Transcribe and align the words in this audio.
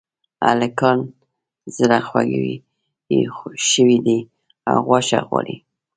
هلکان 0.47 0.99
زړخوږي 1.75 2.51
شوي 3.69 3.97
دي 4.05 4.19
او 4.69 4.77
غوښه 4.87 5.19
غواړي 5.27 5.57